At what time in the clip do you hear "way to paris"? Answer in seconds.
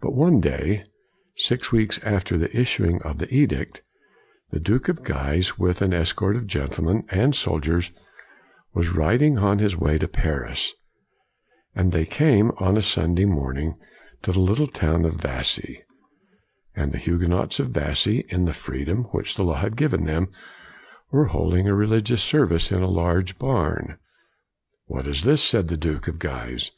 9.76-10.72